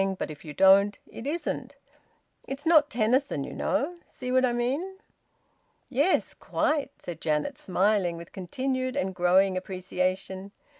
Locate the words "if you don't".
0.31-0.97